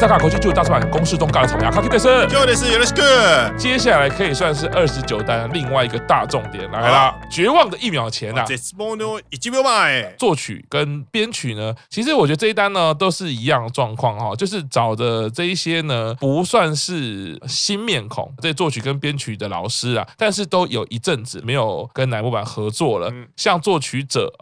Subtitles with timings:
[0.00, 3.56] 大卡国际剧大出版公视东尬的草莓阿卡基德森，今日是よろしく。
[3.58, 8.46] 接下来可以算是二十九单另外一个大重点来了，《绝望的一秒前》啊，
[10.16, 23.12] 作曲跟编曲呢，其实我觉得这一单呢都是一样状况哈，就是找的这一些呢不算是新面孔，这作曲跟编曲的老师啊，但是都有一阵子没有跟乃木坂合作了。
[23.36, 24.32] 像作曲者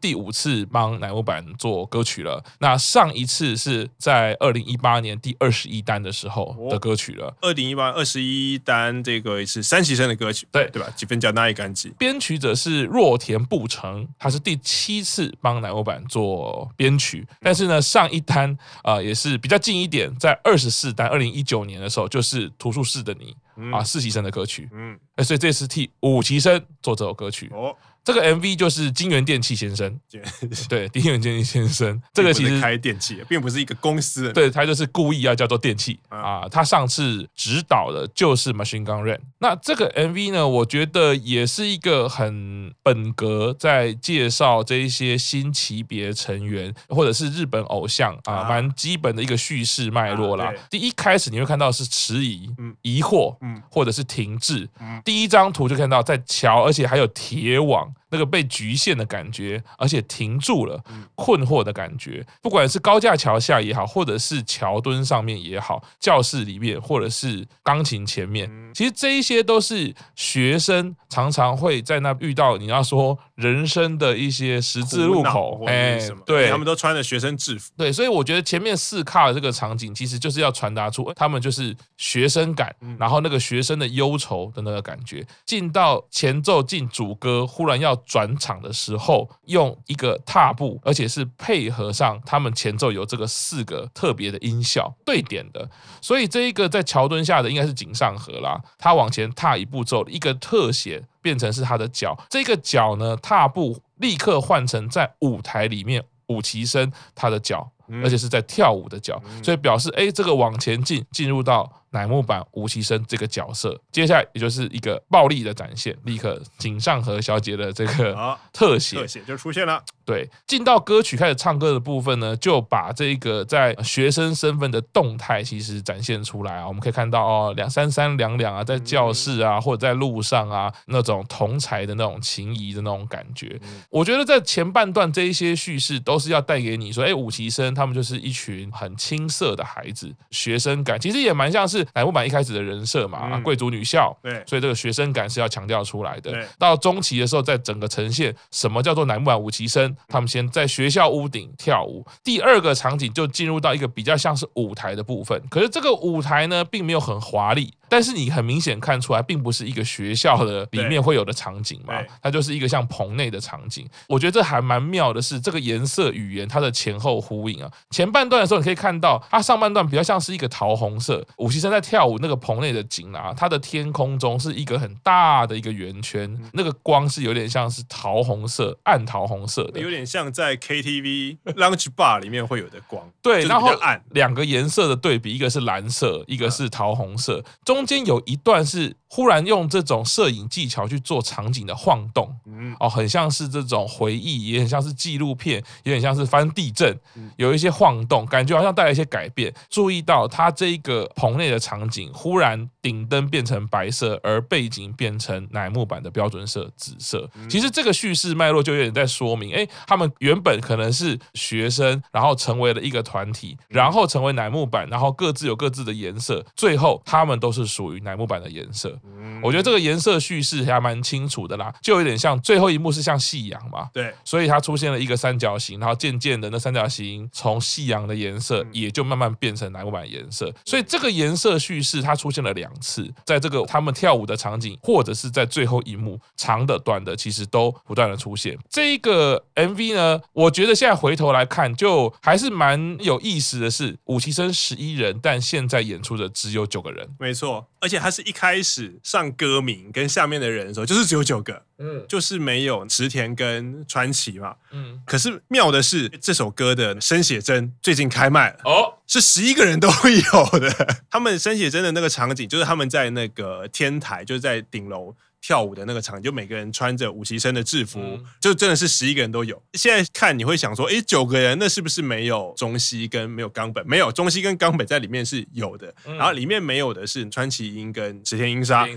[0.00, 7.33] 第五次帮乃木坂做歌曲了，那上一次是在 二零一八年第二十一单的时候的歌曲了。
[7.41, 10.89] 二零一八二十一单这个是三崎生的歌曲，对对吧？
[10.95, 11.89] 几分叫那一干几？
[11.97, 23.35] 编曲者是若田步成，他是第七次帮乃木坂做编曲，但是呢，上一单啊、呃、也是比较近一点，在二十四单二零一九年的时候，就是图书室的你
[23.71, 27.75] 啊，实习生的歌曲，嗯，所以这次替五期生做这首歌曲哦。
[28.03, 29.99] 这个 MV 就是金源电器先生，
[30.67, 36.47] 对，京元电器先生，这个其实开电器，并不是一个公司，对，他就是故意要叫做电器啊。
[36.49, 39.19] 他上次指导的就是 Machine Gun Ren。
[39.37, 50.51] 那这个 MV 呢，我觉得也是一个很本格，在介绍这一些新级别成员或者是日本偶像啊，蛮基本的一个叙事脉络啦。
[50.71, 52.49] 第一开始你会看到是迟疑、
[52.81, 53.35] 疑惑，
[53.69, 54.67] 或者是停滞。
[55.05, 57.90] 第一张图就看到在桥，而且还有铁网。
[58.09, 60.81] 那个被局限的感觉，而且停住了，
[61.15, 62.25] 困惑的感觉。
[62.41, 72.57] 不管是高架桥下也好，或者是桥墩上面也好，教室里面，或者是钢琴前面，其实这一些都是学生常常会在那遇到。
[72.57, 85.25] 你要说人生的一些十字路口，哎，对，他们都穿着学生制服，对，所以我觉得前面四卡的这个场景，其实就是要传达出他们就是学生感，然后那个学生的忧愁的那个感觉。
[85.45, 87.91] 进到前奏进主歌，忽然要。
[88.11, 95.69] 转场的时候，用一个踏步，而且是配合上他们前奏有这个四个特别的音效对点的，
[96.01, 107.69] 所以这一个在桥墩下的应该是井上和啦，他往前踏一步之后，一个特写变成是他的脚，这个脚呢踏步立刻换成在舞台里面舞旗身他的脚，
[108.03, 111.71] 而且是在跳舞的脚，所以表示哎，这个往前进进入到。
[111.91, 118.15] 乃木坂五期生这个角色，接下来也就是一个暴力的展现，立刻井上和小姐的这个
[118.51, 119.83] 特写，特写就出现了。
[120.03, 126.67] 对，进到歌曲开始唱歌的部分呢，就把这个在学生身份的动态其实展现出来啊。
[126.67, 133.59] 我们可以看到哦，两三三两两啊，在教室啊，或者在路上啊，那种同才的那种情谊的那种感觉。
[133.89, 146.31] 我觉得在前半段这一些叙事都是要带给你说，哎，五期生他们就是一群很青涩的孩子，学生感其实也蛮像是乃木坂一开始的人设嘛，贵族女校，对，所以这个学生感是要强调出来的。
[146.57, 149.95] 到中期的时候，在整个呈现什么叫做乃木坂五期生。
[150.07, 155.41] 他们先在学校屋顶跳舞，第二个场景就进入到一个比较像是舞台的部分。
[155.49, 157.73] 可是这个舞台呢，并没有很华丽。
[157.91, 161.93] 但是你很明显看出来，并不是一个学校的里面会有的场景嘛，
[162.23, 163.85] 它就是一个像棚内的场景。
[164.07, 167.69] 我觉得这还蛮妙的是，这个颜色语言它的前后呼应啊。
[167.89, 183.05] 前半段的时候，你可以看到它上半段比较像是一个桃红色，五期生在跳舞那个棚内的景啊，它的天空中是一个很大的一个圆圈，那个光是有点像是桃红色、暗桃红色的，有点像在 KTV lounge bar 里面会有的光。
[183.21, 187.80] 对，然后暗两个颜色的对比，一个是蓝色，一个是桃红色，中。
[187.81, 192.31] 中间有一段是忽然用这种摄影技巧去做场景的晃动，
[192.79, 196.95] 哦，很像是这种回忆，也很像是纪录片，也很像是翻地震，
[197.37, 199.51] 有一些晃动，感觉好像带来一些改变。
[199.67, 207.27] 注意到它这一个棚内的场景，忽然顶灯变成白色，而背景变成乃木板的标准色紫色。
[207.49, 217.70] 其实这个叙事脉络就有点在说明，哎，他们原本可能是学生，然后成为了一个团体，然后成为乃木板，然后各自有各自的颜色，最后他们都是。
[217.71, 218.99] 属于乃木坂的颜色，
[219.41, 238.57] 我觉得这个颜色叙事还蛮清楚的啦，就有点像最后一幕是像夕阳嘛，对，所以它出现了一个三角形，然后渐渐的那三角形从夕阳的颜色也就慢慢变成乃木坂颜色，所以这个颜色叙事它出现了两次，在这个他们跳舞的场景，或者是在最后一幕，长的短的其实都不断的出现。
[238.69, 247.60] 这一个 MV 呢，我觉得现在回头来看，就还是蛮有意思的是，五期生十一人，但现在演出的只有九个人，没错。
[247.79, 255.01] 而且他是一开始上歌名跟下面的人的时候，就是只有九个，嗯，就是没有池田跟川崎嘛，嗯。
[255.05, 260.87] 可是妙的是，这首歌的生写真最近开卖了，哦，是十一个人都有的。
[261.09, 269.61] 他们生写真的那个场景，就是他们在那个天台，就是在顶楼跳舞的那个场，就每个人穿着武旗生的制服，嗯、就真的是十一个人都有。
[269.73, 273.85] 现在看你会想说，哎，九个人那是不是没有中西跟没有冈本？
[273.87, 278.87] 没有中西跟冈本在里面是有的，嗯、然后里面没有的是川崎英跟石田英沙。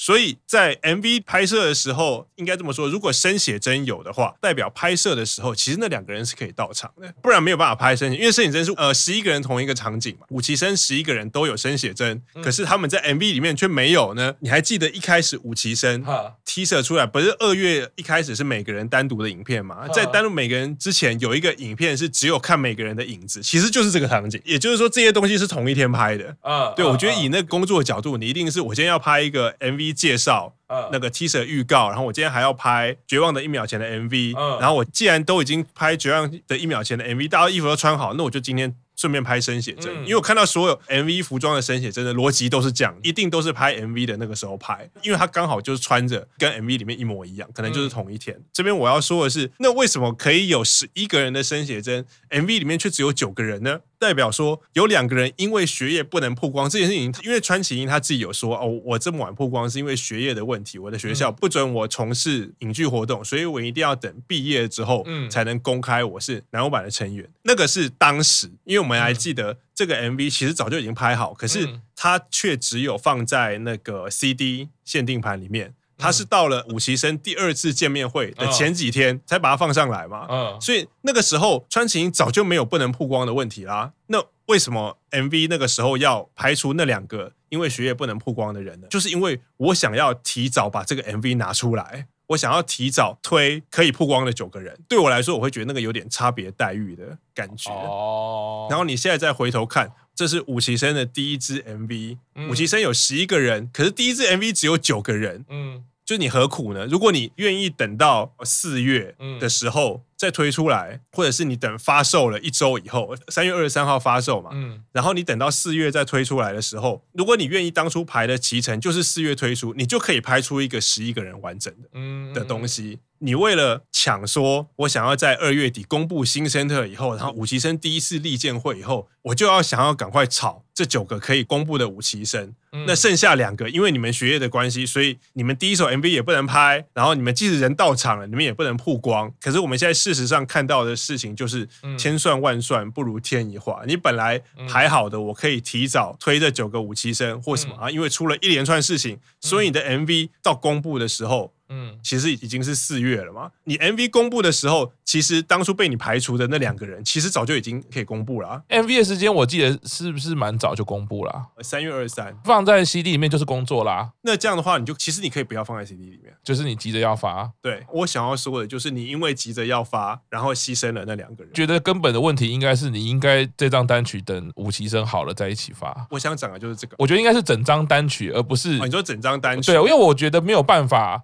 [0.00, 14.34] 所以在 MV 拍摄的时候，应该这么说，如果生写真有的话，代表拍摄的时候，其实那两个人是可以到场的，不然没有办法拍生写，因为生写真是呃十一个人同一个场景嘛，五期生十一个人都有生写真，可是他们在 MV 里面却没有呢。
[14.40, 16.02] 你还记得一开始五期生
[16.46, 19.86] teaser 出来，不是二月一开始是每个人单独的影片嘛？
[19.88, 26.34] 在单独每个人之前有一个影片是只有看每个人的影子，其实就是这个场景，也就是说这些东西是同一天拍的。
[26.40, 30.54] 啊，对，我觉得以那个工作的角度，你一定是我今天要拍一个 MV 介绍。
[30.92, 38.76] 那个 teaser 预告，然后我今天还要拍《绝望的一秒前》的 MV，然后我既然都已经拍《绝望的一秒前》的 MV，大家衣服都穿好，那我就今天。
[38.96, 48.38] 顺便拍生写真，因为我看到所有 MV 服装的生写真的逻辑都是这样，一定都是拍 MV 的那个时候拍，因为他刚好就是穿着跟 MV 里面一模一样，可能就是同一天。
[48.52, 53.80] 这边我要说的是，那为什么可以有十一个人的生写真，MV 里面却只有九个人呢？
[54.00, 67.28] 代表说有两个人因为学业不能曝光这件事情，因为川崎英他自己有说哦，我这么晚曝光是因为学业的问题，我的学校不准我从事影剧活动，所以我一定要等毕业之后才能公开我是男欧版的成员。
[67.42, 75.74] 那个是当时，因为我们还记得这个 MV 其实早就已经拍好，可是它却只有放在那个 CD 限定盘里面。
[76.00, 83.92] 他是到了五期生第二次见面会的前几天才把它放上来嘛，嗯所以那个时候川崎英早就没有不能曝光的问题啦。
[84.06, 88.86] 那为什么 MV 那个时候要排除那两个因为学业不能曝光的人呢？
[88.90, 94.76] 就是因为我想要提早把这个 MV 拿出来，我想要提早推可以曝光的九个人。
[94.88, 97.70] 对我来说，我会觉得那个有点差别待遇的感觉。
[97.70, 98.66] 哦。
[98.68, 102.18] 然后你现在再回头看，这是五期生的第一支 MV，
[102.48, 105.44] 五期生有十一个人，可是第一支 MV 只有九个人。
[105.48, 105.84] 嗯。
[106.10, 106.84] 就你何苦呢？
[106.86, 122.98] 如果你愿意等到四月的时候再推出来，或者是你等发售了一周以后，三月二十三号发售嘛，嗯然后你等到四月再推出来的时候，如果你愿意当初排的期程就是四月推出，你就可以拍出一个十一个人完整的的东西。
[123.22, 132.54] 你为了抢说，我想要在二月底公布新生特以后，然后五期生第一次立见会以后，我就要想要赶快炒这九个可以公布的五期生。
[132.86, 139.30] 那剩下两个，因为你们学业的关系，所以你们第一首 MV 也不能拍，然后你们即使人到场了，你们也不能曝光。
[139.38, 141.68] 可是我们现在事实上看到的事情就是，
[141.98, 143.82] 千算万算不如天一化。
[143.86, 151.52] 你本来排好的，我可以提早推这九个五期生或什么啊，因为出了一连串事情，所以你的 MV 到公布的时候。
[151.70, 153.50] 嗯，其实已经是四月了嘛。
[153.64, 158.62] 你 MV 公布的时候，其实当初被你排除的那两个人，其实早就已经可以公布了啊。
[158.68, 161.46] MV 的时间我记得是不是蛮早就公布了？
[161.62, 164.10] 三月二十三，放在 CD 里面就是工作啦。
[164.22, 167.48] 那这样的话，你就其实你可以不要放在 CD 里面，就是你急着要发。
[167.62, 171.52] 对，我想要说的就是，你因为急着要发，然后牺牲了那两个人。
[171.54, 176.06] 觉得根本的问题应该是你应该这张单曲等五期生好了再一起发。
[176.10, 176.96] 我想讲的就是这个。
[176.98, 179.70] 我觉得应该是整张单曲，而不是、哦、你说整张单曲。
[179.70, 181.22] 对，因为我觉得没有办法。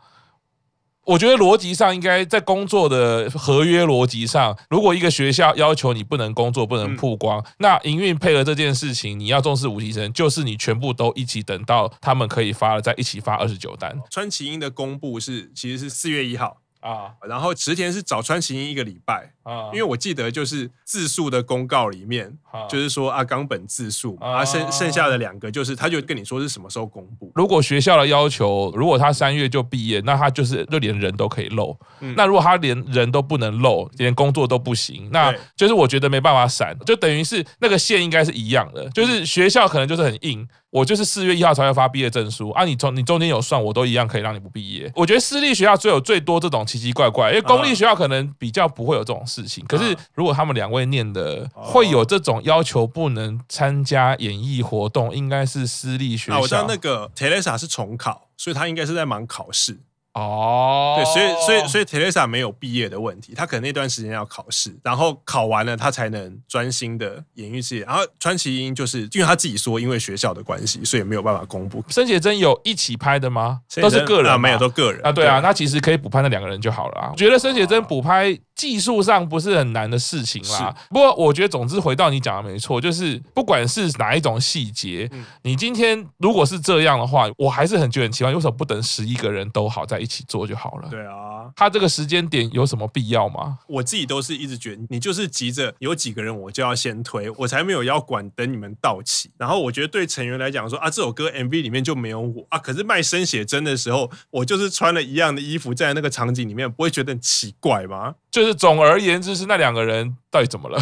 [1.06, 13.96] 我觉得逻辑上应该在工作的合约逻辑上，如果一个学校要求你不能工作、不能曝光，那营运配合这件事情，你要重视五期生，就是你全部都一起等到他们可以发了，再一起发二十九单。
[14.10, 16.58] 川崎英的公布是其实是四月一号。
[16.80, 22.36] 啊，然后池田是找川崎英一个礼拜啊，因为我记得就是自述的公告里面，
[22.68, 27.30] 就是说啊冈本自述，啊剩剩下的两个就是他就跟你说是什么时候公布。
[27.36, 31.78] 如果学校的要求，如果他三月就毕业，那他就是就连人都可以漏。
[32.16, 40.46] 那如果他连人都不能漏，连工作都不行，那就是我觉得没办法闪，就等于是那个线应该是一样的，就是学校可能就是很硬。
[40.70, 42.62] 我就是四月一号才会发毕业证书啊！
[42.62, 44.92] 你从你中间有算，我都一样可以让你不毕业。
[44.94, 49.64] 我觉得私立学校最有最多这种奇奇怪怪，因为公立学校可能比较不会有这种事情。
[49.66, 56.40] 可是如果他们两位念的会有这种要求，不能参加演艺活动，应该是私立学校。
[56.40, 59.78] 我知道那个 Teresa 是重考，所以他应该是在忙考试。
[60.16, 67.84] 哦，对，所以所以所以 Teresa 没有毕业的问题，他可能那段时间要考试，然后考完了他才能专心的演艺事业。
[67.84, 71.84] 然后川崎英就是因为他自己说，因为学校的关系，所以没有办法公布。
[71.92, 73.60] 申写真有一起拍的吗？
[73.82, 75.12] 都是个人啊，没有都个人啊。
[75.12, 77.08] 对啊，那其实可以补拍那两个人就好了啊。
[77.12, 80.74] 我觉得申写真补拍技术上不是很难的事情啦。
[80.88, 85.10] 不过我觉得，总之回到你讲的没错，就是不管是哪一种细节，
[85.42, 90.88] 你今天如果是这样的话，我还是很觉得很奇怪，为什么不等十一个人都好在一一起做就好了。
[90.88, 93.58] 对啊，他这个时间点有什么必要吗？
[93.66, 99.28] 我自己都是一直觉得，你就是急着有几个人，我就要先推，我才没有要管等你们到齐。
[99.36, 108.14] 然后我觉得对成员来讲说啊，这首歌 MV 里面就没有我啊，可是卖身写真的时候，我就是穿了一样的衣服在那个场景里面，不会觉得很奇怪吗？
[108.30, 110.78] 就是总而言之，是那两个人到底怎么了？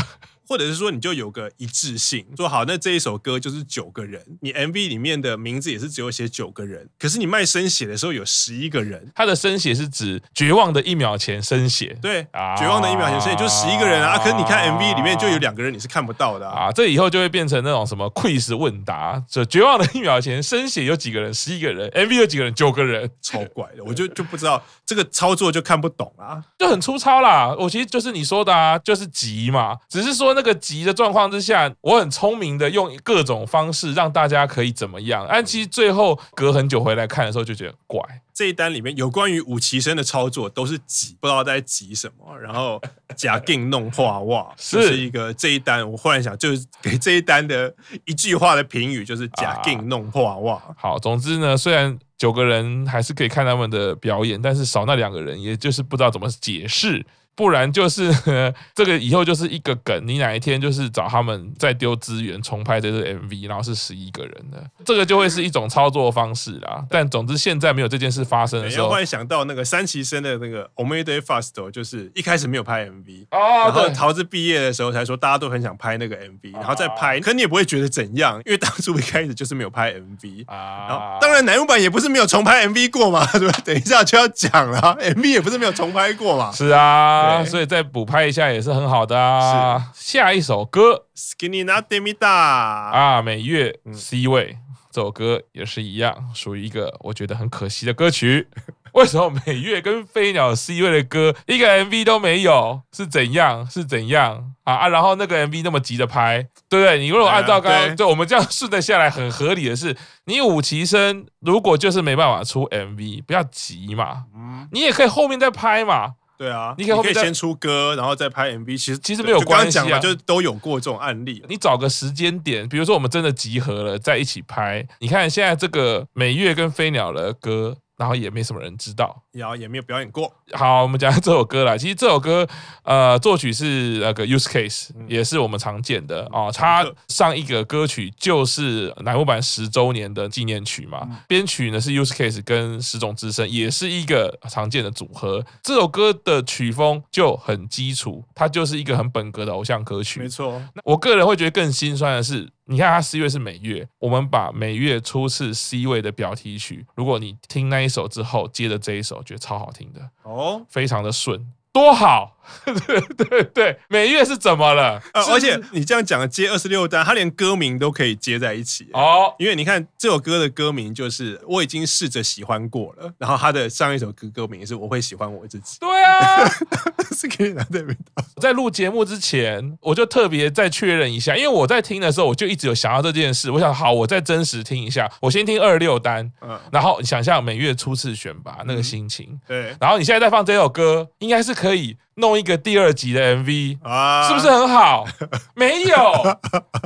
[0.46, 31.30] 或者是说，你就有个一致性，说好，那这一首歌就是九个人，你 MV 里面的名字也是只有写九个人，可是你卖生写的时候有十一个人，他的生写是指绝望的一秒前生写，对，啊、绝望的一秒前生写就十一个人啊，可是你看 MV 里面就有两个人你是看不到的啊，啊，这以后就会变成那种什么 quiz 问答，这绝望的一秒前生写有几个人，十一个人，MV 有几个人，九个人，超怪的，我就就不知道这个操作就看不懂啊，就很粗糙啦，我其实就是你说的啊，就是急嘛，只是说那个急的状况。
[31.30, 35.26] 之下，我很聪明的用各种方式让大家可以怎么样？
[35.28, 38.00] 但其实最后隔很久回来看的时候，就觉得怪。
[38.34, 42.36] 这一单里面有关于武奇生的操作都是急，不知道在急什么。
[42.38, 42.80] 然后
[43.16, 45.88] 假定弄画哇， 是一个这一单。
[45.90, 47.72] 我忽然想，就是给这一单的
[48.04, 50.60] 一句话的评语，就是假定弄画哇。
[50.76, 57.06] 好，总之呢，虽然九个人还是可以看他们的表演，但是少那两个人，也就是不知道怎么解释。
[57.34, 58.12] 不然就是
[58.74, 66.84] 这个以后就是一个梗，你哪一天就是找他们再丢资源重拍这个 MV，然后是十一个人的，这个就会是一种操作方式啦。
[66.88, 80.86] 但总之现在没有这件事发生的时候，忽然想到那个三期生的那个 Omeide Fast，就是一开始没有拍 MV，然后桃子毕业的时候才说大家都很想拍那个 MV，然后再拍，可你也不会觉得怎样，因为当初一开始就是没有拍 MV 啊。
[80.88, 83.58] 然后当然男木版也不是没有重拍 MV 过嘛，对吧？
[83.64, 86.52] 等一下就要讲了， MV 也不是没有重拍过嘛。
[86.52, 87.23] 是啊。
[87.24, 89.90] 啊，所以再补拍一下也是很好的啊。
[89.94, 94.58] 下一首歌，Skinny Not Demida 啊，美月 C 位，
[94.90, 98.48] 这首歌也是一样，属于一个我觉得很可惜的歌曲。
[98.94, 102.80] 为什么美月跟飞鸟 C 位的歌一个 MV 都没有？
[102.92, 103.68] 是怎样？
[103.68, 104.88] 是怎样啊啊！
[104.88, 107.00] 然后那个 MV 那么急着拍，对不对？
[107.00, 114.26] 你如果按照刚刚就我们这样顺着下来，很合理的是，你武崎生如果就是没办法出 MV，不要急嘛，
[114.70, 116.12] 你也可以后面再拍嘛。
[116.36, 118.66] 对啊，你可以，你可以先出歌，然后再拍 MV。
[118.78, 121.44] 其实其实没有关系啊，就都有过这种案例。
[121.48, 124.86] 你找个时间点，比如说我们真的集合了，在一起拍。
[124.98, 127.76] 你看现在这个美月跟飞鸟的歌。
[127.96, 130.32] 然后也没什么人知道，然后也没有表演过。
[130.52, 131.76] 好，我们讲这首歌啦。
[131.76, 132.46] 其实这首歌，
[132.84, 136.50] 呃，作曲是那个 Use Case，也是我们常见的啊。
[136.52, 141.24] 他上一个歌曲就是乃木坂十周年的纪念曲嘛。
[141.26, 145.44] 编曲呢是 Use Case 跟十种之声，也是一个常见的组合。
[145.62, 150.20] 这首歌的曲风就很基础，它就是一个很本格的偶像歌曲。
[150.20, 150.62] 没错。
[150.84, 152.48] 我个人会觉得更心酸的是。
[152.66, 160.10] 你看，它 C 位是美月，我们把美月初次 C 位的表题曲，如果你听那一首之后，接着这一首，觉得超好听的。
[160.22, 162.33] 哦，非常的顺，多好。
[162.64, 165.00] 对 对对，美月是怎么了？
[165.12, 169.34] 呃、而且你这样讲接二十六单，他连歌名都可以接在一起哦。
[169.38, 175.78] 因为你看这首歌的歌名就是我已经试着喜欢过了，然后他的上一首歌歌名是我会喜欢我自己。
[175.80, 176.48] 对啊，
[177.16, 178.24] 是可以拿对味道。
[178.40, 183.50] 在录节目之前，我就特别再确认一下，因为我在听的时候，我就一直有想到这件事。
[183.50, 185.10] 我想，好，我再真实听一下。
[185.20, 189.76] 我先听二六单，嗯，然后想象每月初次选拔那个心情，嗯、对。
[189.80, 191.96] 然后你现在再放这首歌，应该是可以。
[192.16, 195.04] 弄一个第二集的 MV 啊，是不是很好？
[195.56, 196.38] 没有，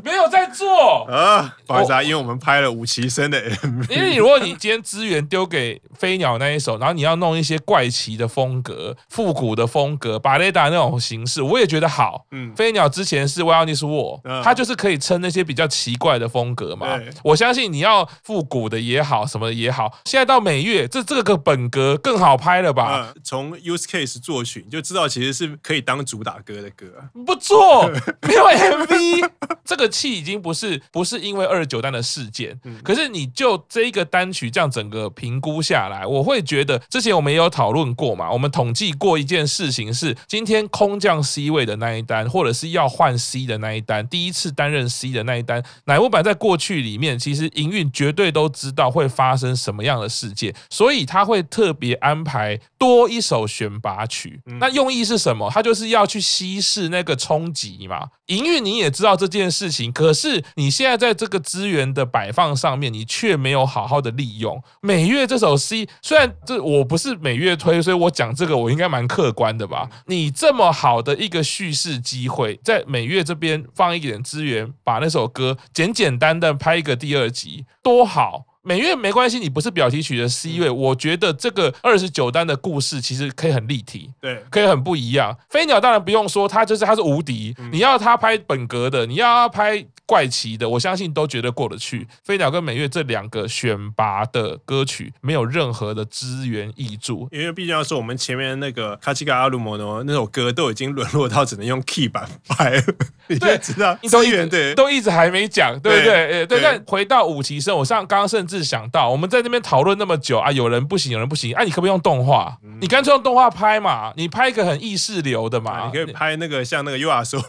[0.03, 1.57] 没有在做啊。
[1.67, 3.91] 不好意思啊，因为我们拍了武崎生的 MV。
[3.91, 12.25] 因为如果你今天资源丢给飞鸟那一首，然后你要弄一些怪奇的风格、复古的风格、巴雷达那种形式，我也觉得好。
[12.31, 16.99] 嗯，飞鸟之前是 Wilderness War，它就是可以撑那些比较奇怪的风格嘛。
[17.23, 23.13] 我相信你要复古的也好，什么的也好，现在到美月，这这个本格更好拍了吧？
[23.23, 25.07] 从 Use Case 作曲你就知道。
[25.18, 26.87] 其实是可以当主打歌的歌，
[27.27, 27.89] 不错，
[28.23, 29.31] 没有 MV，
[29.65, 55.08] 这个气已经不是不是因为二十九单的事件，可是你就这一个单曲这样整个评估下来，我会觉得之前我们也有讨论过嘛，我们统计过一件事情是，今天空降 C 位的那一单，或者是要换 C 的那一单，第一次担任 C 的那一单，乃木坂在过去里面其实营运绝对都知道会发生什么样的事件，所以他会特别安排多一首选拔曲，那用意。
[55.09, 55.51] 是什么？
[55.51, 58.09] 他就是要去稀释那个冲击嘛。
[58.27, 64.63] 营运你也知道这件事情，可是你现在在这个资源的摆放上面，你却没有好好的利用。
[64.83, 69.89] 美月这首 C，虽然这我不是美月推，所以我讲这个我应该蛮客观的吧？
[70.07, 78.48] 你这么好的一个叙事机会，在美月这边放一点资源，把那首歌简简单单拍一个第二集，多好。
[78.63, 85.37] 美月没关系，你不是表题曲的 C 位，我觉得这个二十九单的故事其实可以很立体，对，可以很不一样。
[85.49, 92.07] 飞鸟当然不用说，他就是他是无敌，你要他拍本格的，你要他拍怪奇的，我相信都觉得过得去。
[92.25, 102.83] 飞鸟跟美月这两个选拔的歌曲没有任何的资源挹注，因为毕竟要说我们前面那个卡奇卡阿鲁摩诺那首歌都已经沦落到只能用 key 版拍了，
[103.29, 106.47] 你就知道资源对都一直还没讲，对不对？
[106.47, 106.61] 对。
[106.61, 112.59] 但回到五期生，我上刚刚甚至想到，我们在这边讨论那么久啊，有人不行，有人不行，啊，你可不可以用动画？
[112.81, 117.43] 你干脆用动画拍嘛，你拍一个很意识流的嘛，你可以拍那个像那个 YOASOBI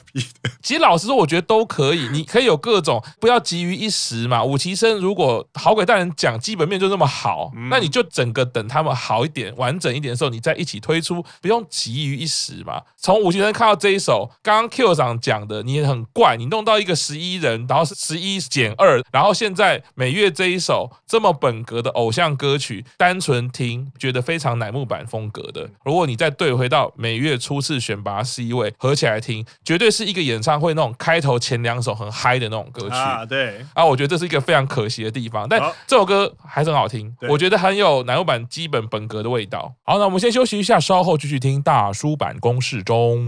[0.44, 0.50] 的。
[0.62, 4.44] 其实老实说，我觉得都可以，你可以有各种，不要急于一时嘛。
[4.44, 12.82] 五期生如果好鬼大人讲基本面就那么好，那你就整个等他们好一点、完整一点的时候，你再一起推出，不用急于一时嘛。
[12.98, 25.70] 从五期生看到这一首，刚刚 Q 上讲的，你也很怪，你弄到一个十一人，然后是十一减二，然后现在每月这一首这么本格的偶像歌曲，单纯听觉得非常乃木坂风格的。
[25.84, 33.26] 如果你再对回到每月初次选拔 C 位，合起来听，绝对是一个演唱会那种开头前两首很嗨的那种歌曲啊。
[33.26, 35.48] 对啊，我觉得这是一个非常可惜的地方。
[35.48, 39.74] 但这首歌还是很好听，我觉得很有乃木坂基本本格的味道。
[39.84, 43.26] 好，那我们先休息一下，稍后继续听大叔版公式中。